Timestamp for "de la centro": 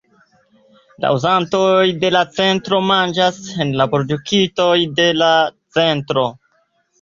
2.03-2.79, 5.01-6.27